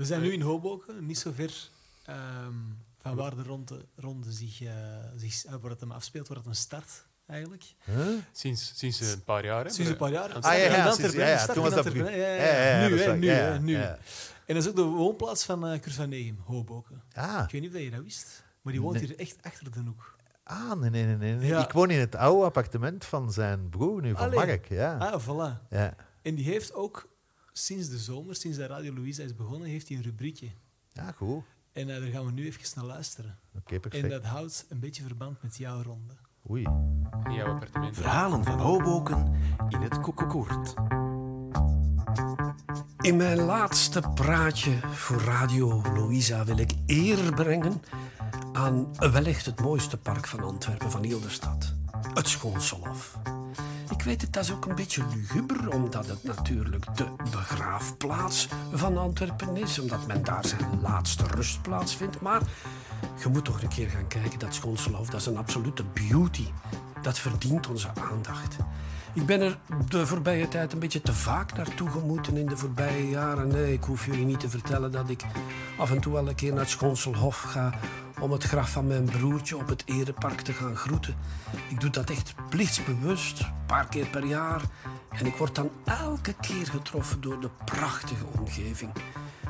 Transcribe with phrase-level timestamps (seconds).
[0.00, 1.68] We zijn nu in Hoboken, niet zo ver
[2.04, 2.54] ehm,
[2.98, 4.70] van waar de ronde, ronde zich, uh,
[5.16, 7.64] zich uh, waar het hem afspeelt, waar het een start eigenlijk.
[7.84, 8.06] Huh?
[8.32, 9.64] Sinds, sinds een paar jaar.
[9.64, 9.70] Hè?
[9.70, 10.32] Sinds een paar jaar.
[10.32, 11.46] Ah, ja, ja, ja, sinds, ja, ja.
[11.46, 13.74] Toen was dat Nu, hè, nu, hè, nu.
[13.76, 13.98] En
[14.46, 17.02] dat is ook de woonplaats van uh, Kurt van Negem, Hoboken.
[17.12, 17.42] Ah.
[17.44, 19.06] Ik weet niet of je dat wist, maar die woont nee.
[19.06, 20.16] hier echt achter de hoek.
[20.42, 21.34] Ah, nee, nee, nee.
[21.34, 21.62] nee.
[21.62, 24.46] Ik woon in het oude appartement van zijn broer nu, van Allee.
[24.46, 24.68] Mark.
[24.68, 24.96] Ja.
[24.96, 25.68] Ah, voilà.
[25.70, 25.94] Ja.
[26.22, 27.08] En die heeft ook
[27.64, 30.50] sinds de zomer, sinds dat Radio Louisa is begonnen, heeft hij een rubriekje.
[30.92, 31.42] Ja, goed.
[31.72, 33.38] En uh, daar gaan we nu even naar luisteren.
[33.48, 34.04] Oké, okay, perfect.
[34.04, 36.14] En dat houdt een beetje verband met jouw ronde.
[36.50, 36.62] Oei.
[37.24, 37.96] In jouw appartement.
[37.96, 39.34] Verhalen van Hoboken
[39.68, 40.74] in het Koekoekoert.
[43.00, 47.82] In mijn laatste praatje voor Radio Louisa wil ik eer brengen
[48.52, 51.74] aan wellicht het mooiste park van Antwerpen, van heel de stad.
[52.14, 53.18] Het Schoonselhof.
[54.00, 58.96] Ik weet het, dat is ook een beetje luguber, omdat het natuurlijk de begraafplaats van
[58.98, 62.20] Antwerpen is, omdat men daar zijn laatste rustplaats vindt.
[62.20, 62.40] Maar
[63.22, 66.44] je moet toch een keer gaan kijken, dat Schoonselhof, dat is een absolute beauty.
[67.02, 68.56] Dat verdient onze aandacht.
[69.12, 73.08] Ik ben er de voorbije tijd een beetje te vaak naartoe gemoeten in de voorbije
[73.08, 73.48] jaren.
[73.48, 75.24] Nee, ik hoef jullie niet te vertellen dat ik
[75.78, 77.72] af en toe wel een keer naar het Schoonselhof ga
[78.20, 81.14] om het graf van mijn broertje op het Erepark te gaan groeten.
[81.68, 84.62] Ik doe dat echt plichtsbewust, een paar keer per jaar.
[85.10, 88.90] En ik word dan elke keer getroffen door de prachtige omgeving.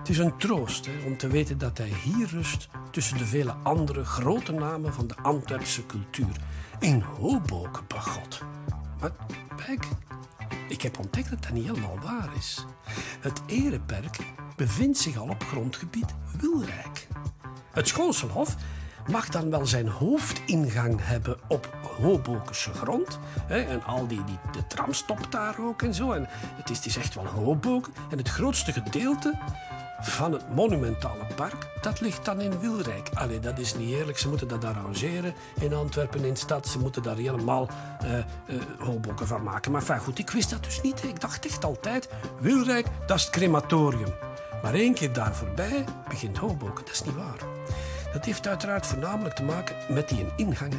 [0.01, 4.05] Het is een troost om te weten dat hij hier rust tussen de vele andere
[4.05, 6.37] grote namen van de Antwerpse cultuur.
[6.79, 8.43] In Hoboken, begot.
[9.01, 9.11] Maar
[9.67, 9.89] kijk,
[10.69, 12.65] ik heb ontdekt dat dat niet helemaal waar is.
[13.21, 14.19] Het Ereperk
[14.57, 17.07] bevindt zich al op grondgebied Wilrijk.
[17.73, 18.57] Het Schoonselhof
[19.11, 23.19] mag dan wel zijn hoofdingang hebben op Hobokense grond.
[23.47, 26.13] Hè, en al die, die, de tram stopt daar ook en zo.
[26.13, 27.93] En het is, het is echt wel Hoboken.
[28.11, 29.39] En het grootste gedeelte
[30.01, 33.09] van het monumentale park, dat ligt dan in Wilrijk.
[33.15, 34.19] Allee, dat is niet eerlijk.
[34.19, 36.69] Ze moeten dat arrangeren in Antwerpen, in stad.
[36.69, 37.69] Ze moeten daar helemaal
[38.05, 38.25] uh, uh,
[38.79, 39.73] Hoboken van maken.
[39.73, 41.05] Maar goed, ik wist dat dus niet.
[41.05, 42.09] Ik dacht echt altijd,
[42.41, 44.13] Wilrijk, dat is het crematorium.
[44.63, 46.85] Maar één keer daar voorbij begint Hoboken.
[46.85, 47.39] Dat is niet waar.
[48.13, 50.75] Dat heeft uiteraard voornamelijk te maken met die ingang.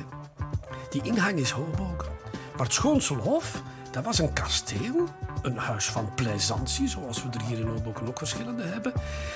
[0.90, 2.12] Die ingang is Hoboken.
[2.58, 3.62] Maar het Schoonselhof,
[3.92, 5.08] dat was een kasteel,
[5.41, 8.94] een huis van plaisantie, zoals we er hier in Hoboken ook verschillende hebben.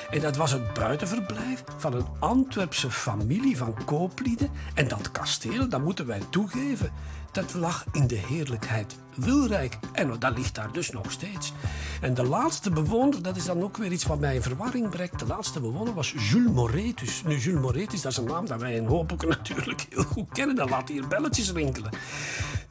[0.09, 4.49] En dat was het buitenverblijf van een Antwerpse familie van kooplieden.
[4.73, 6.91] En dat kasteel, dat moeten wij toegeven,
[7.31, 9.77] dat lag in de heerlijkheid Wilrijk.
[9.91, 11.53] En dat ligt daar dus nog steeds.
[12.01, 15.19] En de laatste bewoner, dat is dan ook weer iets wat mij in verwarring brengt.
[15.19, 17.23] De laatste bewoner was Jules Moretus.
[17.23, 20.55] Nu, Jules Moretus, dat is een naam dat wij in Hoboken natuurlijk heel goed kennen.
[20.55, 21.91] Dat laat hier belletjes rinkelen.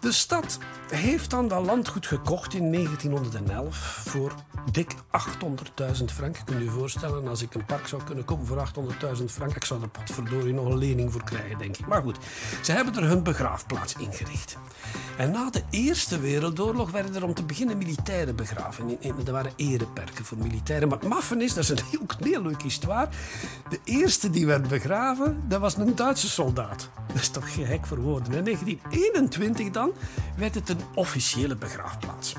[0.01, 0.59] De stad
[0.89, 2.71] heeft dan dat landgoed gekocht in
[3.31, 4.35] 1911 voor
[4.71, 6.37] dik 800.000 frank.
[6.45, 8.69] Kunt u je voorstellen, als ik een park zou kunnen kopen voor
[9.17, 11.87] 800.000 frank, ik zou er potverdorie nog een lening voor krijgen, denk ik.
[11.87, 12.17] Maar goed,
[12.63, 14.57] ze hebben er hun begraafplaats ingericht.
[15.17, 18.99] En na de Eerste Wereldoorlog werden er om te beginnen militairen begraven.
[19.27, 20.89] Er waren ereperken voor militairen.
[20.89, 23.09] Maar het maffen is, dat is een heel, heel leuk histoire.
[23.69, 26.89] De eerste die werd begraven, dat was een Duitse soldaat.
[27.07, 28.33] Dat is toch gek voor woorden.
[28.33, 29.93] In 1921 dan
[30.37, 32.35] werd het een officiële begraafplaats.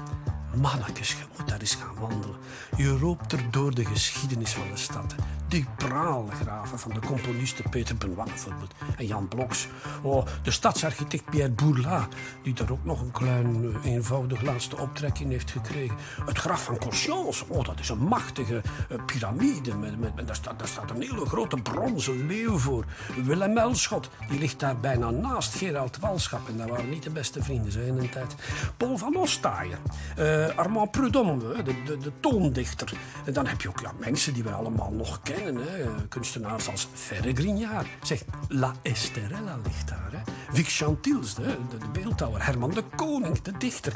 [0.55, 2.35] Mannekes, je moet daar eens gaan wandelen.
[2.77, 5.15] Je loopt er door de geschiedenis van de stad.
[5.47, 8.73] Die praalgraven van de componisten Peter Benoit bijvoorbeeld.
[8.97, 9.67] En Jan Bloks.
[10.01, 12.07] Oh, de stadsarchitect Pierre Bourla,
[12.43, 15.95] die daar ook nog een klein, eenvoudig laatste optrekking heeft gekregen.
[16.25, 17.45] Het graf van Conscience.
[17.47, 18.61] Oh, dat is een machtige
[18.91, 19.75] uh, piramide.
[19.75, 22.85] Met, met, daar, staat, daar staat een hele grote bronzen leeuw voor.
[23.23, 26.47] Willem Elschot, die ligt daar bijna naast Gerald Walschap.
[26.49, 28.35] En dat waren niet de beste vrienden zo in een tijd.
[28.77, 29.79] Paul van Ostaaien.
[30.19, 32.93] Uh, Armand Prudhomme, de, de, de toondichter.
[33.25, 35.63] En dan heb je ook ja, mensen die wij allemaal nog kennen.
[35.67, 36.07] Hè.
[36.09, 37.87] Kunstenaars als Ferre Grignard.
[38.03, 40.11] Zeg, La Esterella ligt daar.
[40.11, 40.19] Hè.
[40.51, 42.45] Vic Chantils, de, de, de beeldhouwer.
[42.45, 43.93] Herman de Koning, de dichter.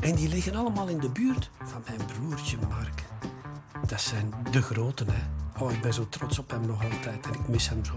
[0.00, 3.02] En die liggen allemaal in de buurt van mijn broertje Mark.
[3.86, 5.22] Dat zijn de groten, hè.
[5.62, 7.92] Oh, ik ben zo trots op hem nog altijd en ik mis hem zo.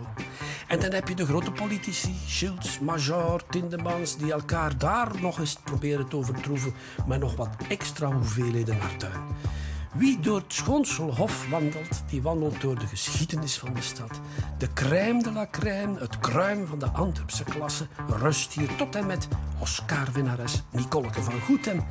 [0.67, 5.57] En dan heb je de grote politici, Schultz, Major, Tindemans, die elkaar daar nog eens
[5.63, 6.73] proberen te overtroeven
[7.07, 9.21] met nog wat extra hoeveelheden artuin.
[9.93, 14.19] Wie door het Schoonselhof wandelt, die wandelt door de geschiedenis van de stad.
[14.57, 19.05] De crème de la crème, het kruim van de Antwerpse klasse, rust hier tot en
[19.05, 19.27] met
[19.59, 21.83] Oscar-winnares Nicoleke van Goethem.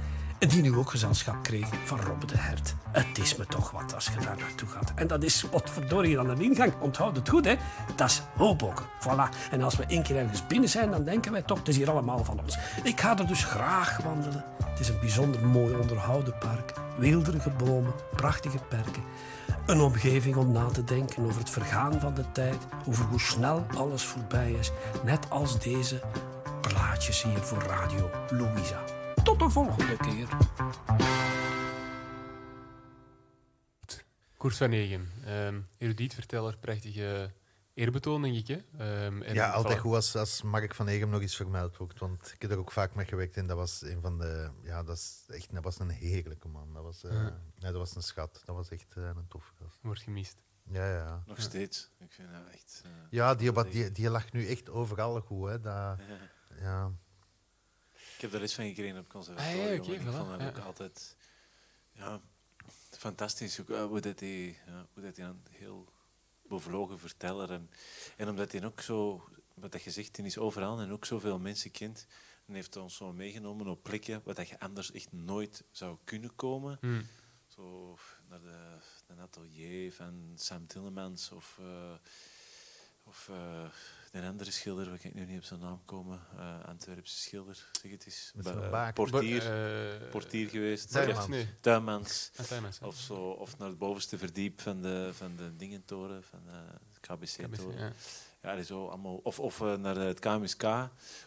[0.48, 2.74] Die nu ook gezelschap kreeg van Robbe de Hert.
[2.92, 4.92] Het is me toch wat als je daar naartoe gaat.
[4.94, 6.72] En dat is wat verdorie aan de ingang.
[6.80, 7.54] Onthoud het goed, hè?
[7.96, 8.84] Dat is Hoboken.
[9.00, 9.50] Voilà.
[9.50, 11.90] En als we één keer ergens binnen zijn, dan denken wij toch, het is hier
[11.90, 12.58] allemaal van ons.
[12.82, 14.44] Ik ga er dus graag wandelen.
[14.64, 16.72] Het is een bijzonder mooi onderhouden park.
[16.96, 19.02] Weelderige bomen, prachtige perken.
[19.66, 23.66] Een omgeving om na te denken over het vergaan van de tijd, over hoe snel
[23.76, 24.70] alles voorbij is,
[25.04, 26.02] net als deze
[26.60, 29.03] plaatjes hier voor Radio Louisa.
[29.24, 30.28] Tot de volgende keer.
[34.36, 37.32] Koers van Egen, um, erudiet verteller, prachtige
[37.74, 38.46] eerbetoon, denk ik.
[38.46, 38.54] Hè?
[39.06, 41.98] Um, en ja, altijd goed als, als Mark van Egem nog eens vermeld wordt.
[41.98, 44.50] Want ik heb er ook vaak mee gewerkt en dat was een van de.
[44.62, 46.72] Ja, dat, is echt, dat was een heerlijke man.
[46.72, 47.40] Dat was, uh, ja.
[47.58, 48.42] nee, dat was een schat.
[48.44, 49.78] Dat was echt uh, een toffe gast.
[49.82, 50.36] Wordt gemist.
[50.70, 51.22] Ja, ja.
[51.26, 51.90] Nog steeds.
[51.98, 52.82] Ik vind dat echt.
[52.86, 55.48] Uh, ja, die, die, die lag nu echt overal goed.
[55.48, 55.60] Hè.
[55.60, 55.98] Dat, ja.
[56.60, 56.92] ja.
[58.24, 59.60] Ik heb daar iets van gekregen op conservatorium.
[59.60, 61.16] Ah, ja, okay, ik vond dat ook altijd.
[61.92, 62.20] Ja,
[62.90, 64.58] fantastisch hoe, hoe dat hij,
[64.92, 65.92] hoe dat hij dan heel
[66.42, 67.50] bevlogen verteller.
[67.50, 67.70] En,
[68.16, 72.06] en omdat hij ook zo, wat dat gezegd is overal en ook zoveel mensen kent,
[72.46, 76.34] en heeft ons zo meegenomen op plekken waar dat je anders echt nooit zou kunnen
[76.34, 76.78] komen.
[76.80, 77.06] Hmm.
[77.46, 77.98] Zo
[78.28, 81.94] naar de, de atelier van Sam Tillemans of, uh,
[83.02, 83.66] of uh,
[84.14, 87.90] een andere schilder, waar ik nu niet op zijn naam komen, uh, Antwerpse schilder, zeg
[87.90, 88.32] het eens.
[88.94, 90.90] portier, uh, portier geweest.
[90.90, 91.26] Tuinmans.
[91.26, 91.48] Nee.
[91.60, 92.30] Tuinmans.
[92.82, 97.92] Of, zo, of naar het bovenste verdiep van de, van de Dingentoren, van de KBC-toren.
[98.42, 98.54] Ja.
[98.54, 100.64] ja, zo allemaal, of of uh, naar het KMSK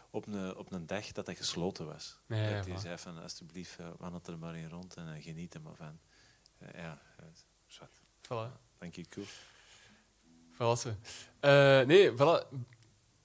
[0.10, 2.18] op een, op een dag dat dat gesloten was.
[2.26, 5.76] Ja, dat hij zei van, alsjeblieft, wandel er maar in rond en geniet er maar
[5.76, 6.00] van.
[6.76, 7.02] ja,
[7.68, 8.00] zwart.
[8.22, 8.66] Voilà.
[8.78, 9.26] Dank je, cool.
[10.54, 10.96] Voilà.
[11.42, 12.48] Uh, nee, voilà.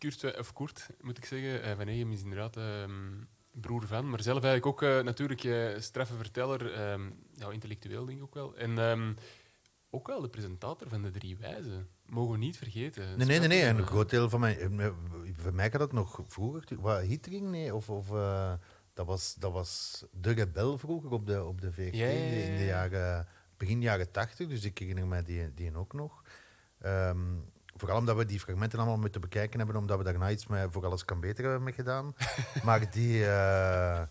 [0.02, 1.68] Kurt, of Kurt, moet ik zeggen.
[1.68, 4.10] Uh, Van Egem is inderdaad um, broer van.
[4.10, 6.90] Maar zelf eigenlijk ook uh, natuurlijk uh, straffe verteller.
[6.92, 8.56] Um, ja, intellectueel denk ik ook wel.
[8.56, 9.14] En um,
[9.90, 11.88] ook wel de presentator van de Drie Wijzen.
[12.06, 13.16] Mogen we niet vergeten.
[13.16, 13.48] Nee, nee, nee.
[13.48, 13.64] nee.
[13.64, 14.70] een groot deel van mij...
[15.36, 16.80] Voor mij dat nog vroeger...
[16.80, 17.50] Wat, Hittering?
[17.50, 17.74] Nee.
[17.74, 17.88] Of...
[17.88, 18.08] of
[18.92, 22.44] dat, was, dat was de rebel vroeger op de, op de VRT ja, ja, ja,
[22.44, 24.48] in de jaren, begin jaren tachtig.
[24.48, 26.22] Dus ik herinner mij die, die ook nog.
[26.84, 27.44] Um,
[27.82, 30.84] Vooral omdat we die fragmenten allemaal moeten bekijken hebben, omdat we daarna iets met Voor
[30.86, 32.14] Alles Kan Beter hebben mee gedaan.
[32.64, 33.18] maar die...
[33.18, 34.02] Uh,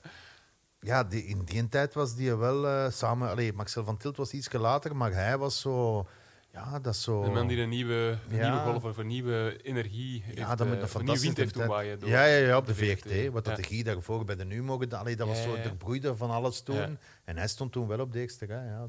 [0.80, 3.30] ja, die, in die tijd was die wel uh, samen...
[3.30, 6.08] Allee, Marcel van Tilt was iets later, maar hij was zo...
[6.54, 7.24] Ja, dat is zo...
[7.24, 8.50] De man die een nieuwe, ja.
[8.50, 12.26] nieuwe golf of een nieuwe energie ja, heeft, dat uh, een fantastische wind heeft ja,
[12.26, 13.02] ja, ja, op de VRT.
[13.02, 13.32] VRT.
[13.32, 14.92] Wat dat de Guy daarvoor bij de Nu mogen...
[14.92, 16.98] Allee, dat was zo de broeide van alles toen.
[17.24, 18.66] En hij stond toen wel op de eerste rij.
[18.66, 18.86] Ja,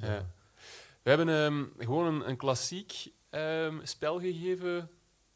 [1.02, 4.90] We hebben um, gewoon een, een klassiek um, spel gegeven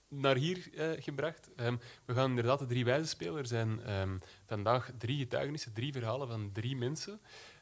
[0.08, 1.50] naar hier uh, gebracht.
[1.56, 3.38] Um, we gaan inderdaad de drie wijze spelen.
[3.38, 7.20] Er zijn um, vandaag drie getuigenissen, drie verhalen van drie mensen.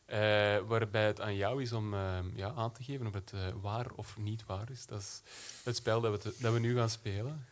[0.09, 0.17] Uh,
[0.67, 3.87] waarbij het aan jou is om uh, ja, aan te geven of het uh, waar
[3.97, 4.87] of niet waar is.
[4.87, 5.23] Dat is
[5.65, 7.47] het spel dat we, te, dat we nu gaan spelen.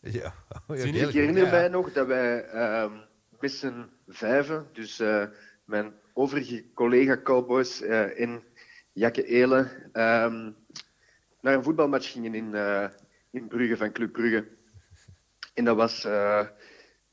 [0.00, 0.34] Ja.
[0.66, 1.50] Oh, ja ik herinner ja.
[1.50, 2.92] mij nog dat wij ehm,
[3.40, 5.02] met z'n vijven, dus
[5.64, 7.80] mijn overige collega Cowboys
[8.14, 8.42] in
[8.92, 9.90] Jakke Elen,
[11.40, 12.54] naar een voetbalmatch gingen in,
[13.30, 14.56] in Brugge van Club Brugge.
[15.58, 16.46] En dat was uh,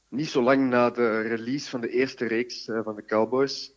[0.10, 3.74] niet zo lang na de release van de eerste reeks uh, van de Cowboys.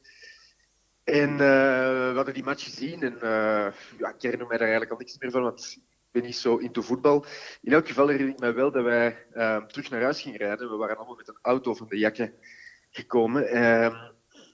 [1.04, 3.16] En uh, we hadden die match gezien en
[3.98, 6.56] ja, ik herinner mij daar eigenlijk al niks meer van, want ik ben niet zo
[6.56, 7.24] into voetbal.
[7.62, 9.26] In elk geval herinner ik mij wel dat wij
[9.66, 10.70] terug naar huis gingen rijden.
[10.70, 12.32] We waren allemaal met een auto van de jakken
[12.90, 13.42] gekomen.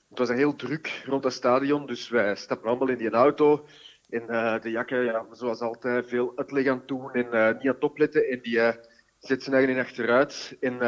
[0.08, 3.66] het was heel druk rond dat stadion, dus wij stapten allemaal in die auto.
[4.08, 7.74] En uh, de jakken, ja, zoals altijd, veel uitleg aan doen en uh, niet aan
[7.74, 8.28] het opletten.
[8.28, 8.72] En die uh,
[9.18, 10.78] zet zijn eigen achteruit en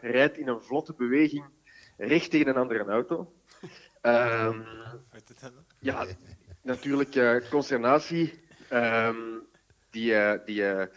[0.00, 1.44] rijdt in een vlotte beweging
[1.96, 3.32] recht tegen een andere auto.
[4.02, 4.66] Um,
[5.78, 6.06] ja,
[6.62, 8.44] natuurlijk consternatie.
[8.72, 9.46] Um,
[9.90, 10.14] die,
[10.44, 10.88] die, ja,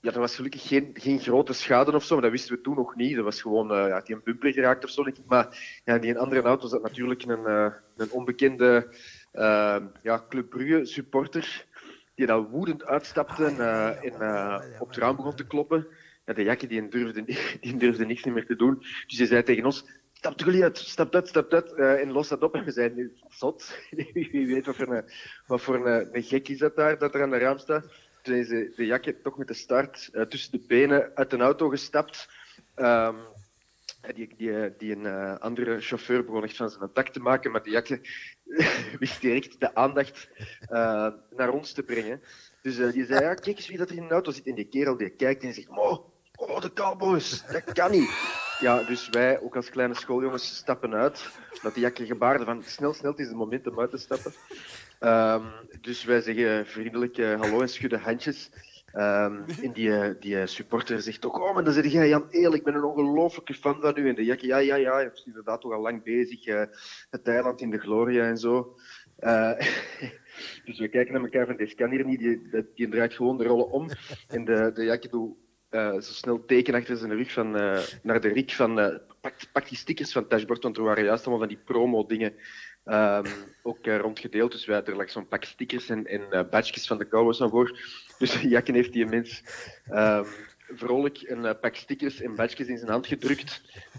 [0.00, 2.94] er was gelukkig geen, geen grote schade of zo, maar dat wisten we toen nog
[2.94, 3.14] niet.
[3.14, 5.04] Dat was gewoon ja, die een bumper geraakt of zo.
[5.26, 8.88] Maar ja, die andere auto zat natuurlijk een, een onbekende
[9.32, 11.66] uh, ja, Club Brugge supporter
[12.14, 15.86] die dan woedend uitstapte en, uh, en uh, op het raam begon te kloppen.
[16.24, 17.24] Ja, de jakke die durfde,
[17.60, 18.78] die durfde niks meer te doen.
[19.06, 21.72] Dus hij zei tegen ons, stap toch uit, stap uit, stap uit.
[21.76, 22.54] Uh, en los dat op.
[22.54, 23.78] En we zeiden, zot.
[24.12, 25.04] Wie weet wat voor, een,
[25.46, 27.86] wat voor een, een gek is dat daar, dat er aan de raam staat.
[28.22, 31.68] Toen is de, de jakke toch met de start tussen de benen uit een auto
[31.68, 32.28] gestapt.
[32.76, 33.16] Um,
[34.14, 37.62] die, die, die een uh, andere chauffeur begon echt van zijn tak te maken, maar
[37.62, 38.00] die jakke
[38.98, 40.28] wist direct de aandacht
[41.30, 42.22] naar ons te brengen.
[42.62, 44.46] Dus die zei, ja, kijk eens wie dat er in de auto zit.
[44.46, 48.10] En die kerel die kijkt en zegt, oh, oh, de cowboys, dat kan niet.
[48.60, 51.30] Ja, dus wij, ook als kleine schooljongens, stappen uit.
[51.62, 54.32] Dat die jakke gebaarde van, snel, snel, het is het moment om uit te stappen.
[55.00, 55.42] Um,
[55.80, 58.50] dus wij zeggen vriendelijk hallo en schudden handjes.
[59.00, 62.28] Um, en die, eh, die eh, supporter zegt ook, oh, maar dan zeg jij Jan
[62.30, 64.08] Eel, ik ben een ongelofelijke fan van u.
[64.08, 66.46] En de Jakke, ja, ja, ja, je bent inderdaad toch al lang bezig.
[66.46, 66.62] Uh,
[67.10, 68.76] het eiland in de gloria en zo.
[69.20, 69.52] Uh,
[70.64, 72.18] Dus we kijken naar elkaar van, deze kan hier niet.
[72.18, 73.88] Die, die draait gewoon de rollen om.
[74.28, 75.36] En de, de Jakke doet
[75.70, 77.50] uh, zo snel teken achter zijn rug van,
[78.02, 81.26] naar de Rick van pak, pak, die stickers van het dashboard, want er waren juist
[81.26, 82.34] allemaal van die promo-dingen
[82.84, 83.24] um,
[83.62, 84.52] ook rondgedeeld.
[84.52, 87.78] Dus wij, er lag zo'n pak stickers en, en badges van de Cowboys aan voor.
[88.18, 89.42] Dus Jakken heeft die mens
[89.90, 90.24] um,
[90.74, 93.62] vrolijk een pak stickers en badges in zijn hand gedrukt.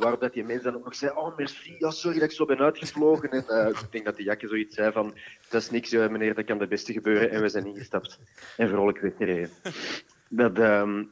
[0.00, 2.44] waarop dat die mens dan ook nog zei, oh merci, ja, sorry dat ik zo
[2.44, 3.30] ben uitgevlogen.
[3.30, 5.14] En ik denk dat die Jakke zoiets zei van,
[5.48, 7.30] dat is niks meneer, dat kan de beste gebeuren.
[7.30, 8.18] En we zijn ingestapt
[8.56, 9.50] en vrolijk weggereden
[10.28, 11.10] dat um,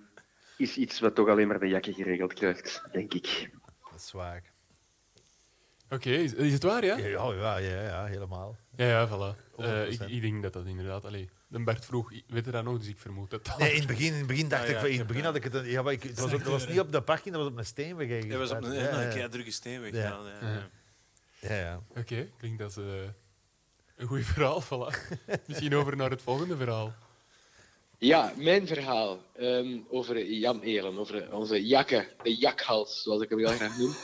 [0.60, 3.50] is iets wat toch alleen maar de jakken geregeld krijgt, denk ik.
[3.90, 4.42] Dat is waar.
[5.84, 6.96] Oké, okay, is, is, het waar, ja?
[6.96, 8.56] Ja, ja, ja, ja helemaal.
[8.76, 9.58] Ja, ja, voilà.
[9.58, 11.04] Uh, ik, ik, denk dat dat inderdaad...
[11.04, 13.58] Allee, de Bert vroeg, weet je dat nog, dus ik vermoed het.
[13.58, 14.92] Nee, in het begin, in het begin dacht ah, ja, ik...
[14.92, 15.66] In het begin had ik het...
[15.66, 17.58] Ja, maar ik, het was, ook, dat was niet op de parking, dat was op
[17.58, 18.40] een steenweg eigenlijk.
[18.40, 19.28] Dat was op een, ja, ja, ja.
[19.28, 19.92] drukke steenweg.
[19.92, 20.70] Ja, ja.
[21.40, 21.54] ja.
[21.54, 21.82] ja.
[21.88, 22.84] Oké, okay, klinkt dat uh,
[23.96, 24.62] een goed verhaal.
[24.62, 24.96] Voilà.
[25.46, 26.94] Misschien over naar het volgende verhaal.
[28.02, 33.38] Ja, mijn verhaal um, over Jan Elen, over onze jakke, de jakhals, zoals ik hem
[33.38, 33.94] heel graag noem.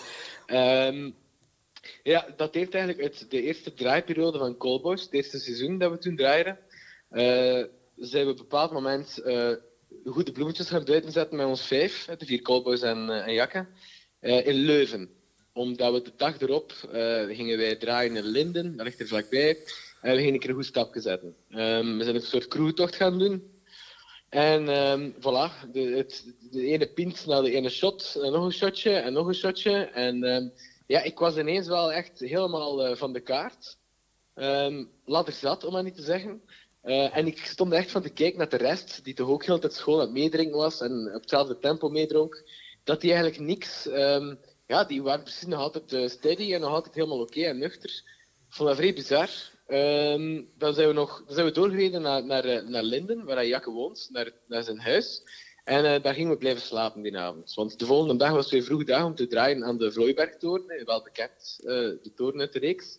[0.58, 1.14] Um,
[2.02, 5.98] ja, dat heeft eigenlijk uit de eerste draaiperiode van Colboys, het eerste seizoen dat we
[5.98, 6.58] toen draaiden,
[7.10, 7.64] uh,
[7.96, 9.52] zijn we op een bepaald moment uh,
[10.04, 13.68] goede bloemetjes gaan buiten zetten met ons vijf, de vier Colboys en, uh, en jakken,
[14.20, 15.10] in Leuven.
[15.52, 16.72] Omdat we de dag erop
[17.28, 19.58] gingen wij draaien in Linden, dat ligt er vlakbij,
[20.00, 21.36] en we gingen een keer een goed stapje zetten.
[21.50, 23.54] Um, we zijn een soort crewtocht gaan doen.
[24.36, 28.52] En um, voilà, de, het, de ene pint naar de ene shot, en nog een
[28.52, 29.72] shotje en nog een shotje.
[29.84, 30.52] En um,
[30.86, 33.76] ja, ik was ineens wel echt helemaal uh, van de kaart.
[34.34, 36.42] Um, ik zat, om maar niet te zeggen.
[36.84, 39.58] Uh, en ik stond echt van te kijken naar de rest, die toch ook heel
[39.58, 42.42] tijd schoon aan het meedrinken was en op hetzelfde tempo meedronk.
[42.84, 43.88] Dat die eigenlijk niks,
[44.66, 47.90] ja, die waren precies nog altijd uh, steady en nog altijd helemaal oké en nuchter.
[48.48, 49.30] Ik vond dat vrij bizar.
[49.68, 53.36] Um, dan, zijn we nog, dan zijn we doorgereden naar, naar, eh, naar Linden, waar
[53.36, 55.22] hij Jakke woont, naar, naar zijn huis.
[55.64, 57.54] En uh, daar gingen we blijven slapen die avond.
[57.54, 61.02] Want de volgende dag was weer vroeg dag om te draaien aan de Vlooibergtoren, wel
[61.02, 62.98] bekend, de toren uit de reeks.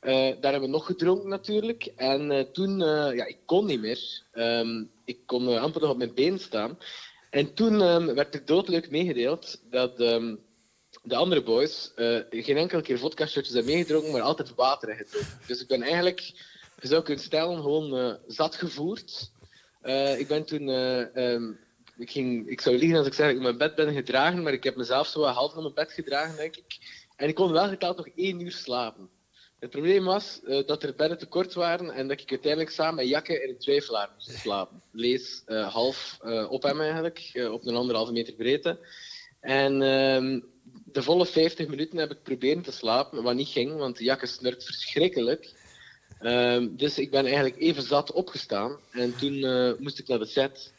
[0.00, 1.92] Daar hebben we nog gedronken natuurlijk.
[1.96, 4.22] En toen, ja, ik kon niet meer.
[4.34, 6.78] Um, ik kon amper nog op mijn been staan.
[7.30, 10.00] En toen um, werd er doodleuk meegedeeld dat
[11.02, 15.06] de andere boys uh, geen enkele keer vodka shotjes hebben meegedronken, maar altijd water hebben
[15.06, 15.38] gedronken.
[15.46, 16.20] Dus ik ben eigenlijk,
[16.80, 19.30] je zou kunnen stellen, gewoon uh, zat gevoerd.
[19.82, 21.58] Uh, ik ben toen, um,
[21.96, 24.52] ik, ging, ik zou liegen als ik zeg dat ik mijn bed ben gedragen, maar
[24.52, 26.78] ik heb mezelf zo half naar mijn bed gedragen, denk ik.
[27.16, 29.08] En ik kon wel geteld nog één uur slapen.
[29.58, 33.08] Het probleem was dat er bedden te kort waren en dat ik uiteindelijk samen met
[33.08, 34.82] Jakke in een twijfelaar moest slapen.
[34.92, 38.78] Lees half op hem eigenlijk, op een anderhalve meter breedte.
[39.40, 40.40] En ehm,
[40.92, 44.26] de volle 50 minuten heb ik proberen te slapen, wat niet ging, want de jakke
[44.26, 45.52] snurkt verschrikkelijk.
[46.20, 50.26] Ehm, dus ik ben eigenlijk even zat opgestaan en toen eh, moest ik naar de
[50.26, 50.72] set.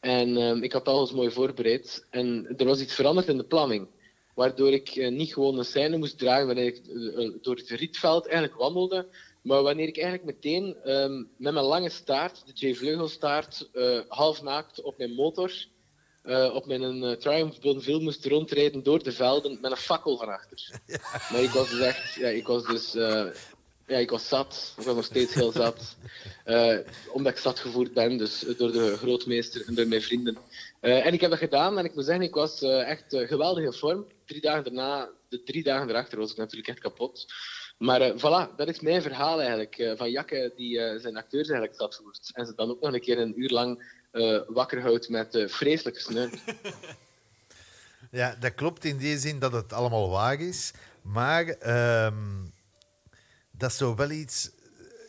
[0.00, 2.06] En ehm, ik had alles mooi voorbereid.
[2.10, 3.88] En er was iets veranderd in de planning.
[4.34, 8.26] Waardoor ik uh, niet gewoon een scène moest draaien wanneer ik uh, door het rietveld
[8.26, 9.06] eigenlijk wandelde.
[9.42, 12.74] Maar wanneer ik eigenlijk meteen um, met mijn lange staart, de J.
[12.74, 13.68] Vleugelstaart,
[14.08, 15.52] half naakt op mijn motor
[16.26, 20.28] uh, op mijn uh, Triumph Bonneville moest rondrijden door de velden met een fakkel van
[20.28, 20.70] achter.
[21.32, 23.26] Maar ik was dus echt, ja, ik was dus, uh,
[23.86, 24.74] ja, ik was zat.
[24.78, 25.96] Ik was nog steeds heel zat.
[27.12, 30.36] omdat ik zat gevoerd ben, dus door de grootmeester en door mijn vrienden.
[30.80, 34.06] en ik heb dat gedaan en ik moet zeggen, ik was echt geweldig in vorm.
[34.24, 37.26] Drie dagen daarna, de drie dagen erachter was ik natuurlijk echt kapot.
[37.78, 39.94] Maar voilà, dat is mijn verhaal eigenlijk.
[39.96, 42.30] van Jakke die zijn acteurs eigenlijk zat gevoerd.
[42.32, 43.82] En ze dan ook nog een keer een uur lang
[44.16, 46.34] uh, wakker houdt met uh, vreselijke snurk.
[48.10, 50.72] Ja, dat klopt in die zin dat het allemaal waar is.
[51.02, 51.46] Maar
[52.06, 52.52] um,
[53.50, 54.50] dat is zo wel iets.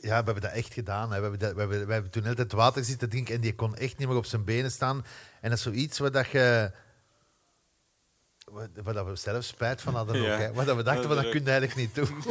[0.02, 1.12] Ja, we hebben dat echt gedaan.
[1.12, 1.16] Hè.
[1.16, 3.76] We, hebben dat, we, hebben, we hebben toen altijd water zitten drinken en die kon
[3.76, 5.06] echt niet meer op zijn benen staan.
[5.42, 6.72] En dat is zoiets waar dat je.
[8.84, 10.34] Waar we zelf spijt van hadden ja.
[10.34, 10.40] ook.
[10.40, 10.54] Hè.
[10.54, 12.22] Maar we dachten, van, dat kun je eigenlijk niet doen.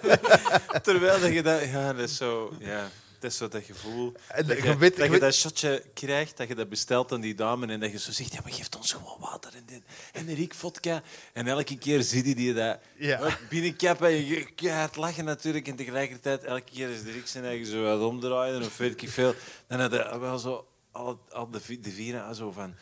[0.82, 1.64] Terwijl dat je dat...
[1.64, 2.54] Ja, dat is zo...
[2.58, 2.88] Ja.
[3.20, 4.12] Het is zo dat gevoel
[4.46, 7.66] dat, je, weet, dat, je dat shotje krijgt, dat je dat bestelt aan die dame
[7.66, 9.82] en dat je zo zegt, ja, maar geef ons gewoon water en, dit,
[10.12, 11.02] en Riek vodka.
[11.32, 13.38] En elke keer zie je die dat ja.
[13.48, 15.68] binnenkappen en je keihard lachen natuurlijk.
[15.68, 19.08] En tegelijkertijd, elke keer is de Riek zijn eigen zo wat omdraaien of weet ik
[19.10, 19.34] veel.
[19.66, 22.74] Dan had hij wel zo al, al de, de vieren zo van...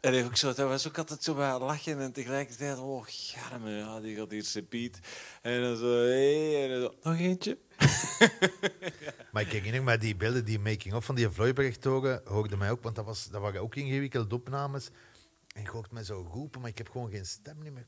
[0.00, 4.00] En ook zo, dat was ook altijd zo bij lachen en tegelijkertijd, oh, garme, ja,
[4.00, 4.98] die gaat hier sepiet.
[5.42, 7.58] En dan zo, hé, hey, en dan zo, nog eentje.
[9.32, 12.96] maar ik herinner me die beelden, die making-of van die Vlooiberg-togen, hoorde mij ook, want
[12.96, 14.90] dat, was, dat waren ook ingewikkelde opnames.
[15.54, 17.86] En ik hoorde mij zo roepen, maar ik heb gewoon geen stem meer.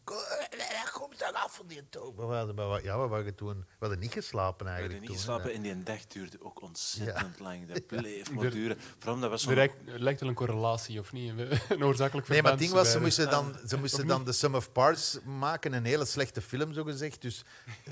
[1.32, 2.14] Af van die toog.
[2.16, 3.56] We hadden, ja, we waren toen...
[3.56, 5.00] We hadden niet geslapen eigenlijk.
[5.00, 7.66] We hadden niet geslapen en die dag duurde ook ontzettend lang.
[7.66, 8.76] Dat bleef maar duren.
[8.98, 9.54] Vooral dat was Er zo'n...
[9.56, 11.32] lijkt, er lijkt wel een correlatie, of niet?
[11.68, 14.54] Een oorzakelijk Nee, maar het ding was, ze moesten dan, ze moesten dan de Sum
[14.54, 17.22] of Parts maken, een hele slechte film, zo gezegd.
[17.22, 17.44] Dus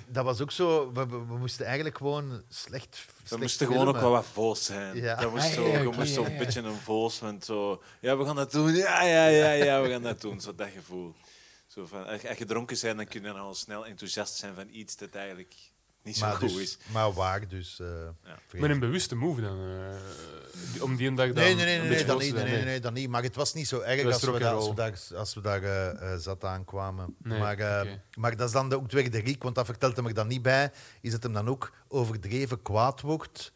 [0.07, 0.93] dat was ook zo...
[0.93, 4.65] We, we, we moesten eigenlijk gewoon slecht We slecht moesten gewoon ook wel wat voos
[4.65, 4.97] zijn.
[4.97, 5.15] Ja.
[5.15, 6.39] Dat moest Ah, zo, ja, je moest zo ja, een ja.
[6.39, 7.83] beetje een voos met zo...
[8.01, 8.75] Ja, we gaan dat doen.
[8.75, 10.41] Ja, ja, ja, ja, we gaan dat doen.
[10.41, 11.15] Zo dat gevoel.
[11.71, 14.67] Zo van, als je gedronken bent, dan kun je dan al snel enthousiast zijn van
[14.71, 15.55] iets dat eigenlijk
[16.03, 16.79] niet zo Maar, goed dus, is.
[16.93, 17.81] maar waar, dus...
[17.81, 17.87] eh,
[18.47, 18.61] vrees.
[18.61, 19.59] Met een bewuste move dan.
[20.77, 22.35] eh, om die een dag dan Nee, nee, nee, een nee, beetje nee, dan niet,
[22.35, 23.09] nee, zijn, nee, nee, dan niet.
[23.09, 25.41] Maar het was niet zo erg Dat als we, daar, als we daar, als we
[25.41, 27.15] daar zat aankwamen.
[27.23, 29.97] Nee, maar, eh, maar dat is dan de- ook weer de riek, want dat vertelt
[29.97, 30.71] hem er dan niet bij.
[31.01, 33.53] Is het hem dan ook overdreven kwaad wordt?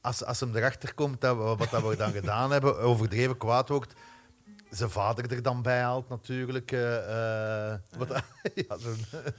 [0.00, 3.92] Als, als hem erachter komt dat wat dat we dan gedaan hebben, overdreven kwaad wordt.
[4.70, 6.72] Zijn vader er dan bij haalt natuurlijk.
[6.72, 8.08] eh, eh, wat,
[8.68, 8.76] ja,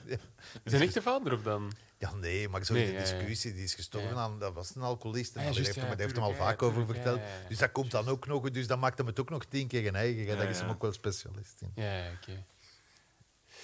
[0.06, 0.18] ja.
[0.64, 1.72] Zijn echte vader of dan?
[1.98, 4.16] Ja, nee, maar zo Nee, in de discussie, die is gestorven Ja.
[4.16, 5.36] aan, dat was een alcoholist.
[5.36, 7.20] En Ah, ja, heeft, hem, ja, heeft hem al vaak over verteld.
[7.20, 7.48] ja, ja, ja.
[7.48, 9.94] Dus dat komt dan ook nog, dus dat maakt hem het ook nog tien keer
[9.96, 10.26] eigen.
[10.26, 10.32] Hè.
[10.32, 11.72] Ja, Daar is hem ook wel specialist in.
[11.76, 12.44] Ja, ja, oké.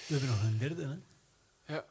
[0.06, 0.94] We hebben nog een derde, hè?
[1.74, 1.84] Ja.